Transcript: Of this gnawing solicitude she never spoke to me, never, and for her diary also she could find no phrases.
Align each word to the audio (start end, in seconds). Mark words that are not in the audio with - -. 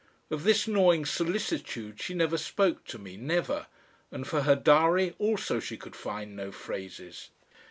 Of 0.31 0.45
this 0.45 0.67
gnawing 0.67 1.05
solicitude 1.05 2.01
she 2.01 2.15
never 2.15 2.35
spoke 2.35 2.85
to 2.85 2.97
me, 2.97 3.17
never, 3.17 3.67
and 4.09 4.25
for 4.25 4.41
her 4.41 4.55
diary 4.55 5.13
also 5.19 5.59
she 5.59 5.77
could 5.77 5.95
find 5.95 6.35
no 6.35 6.51
phrases. 6.51 7.29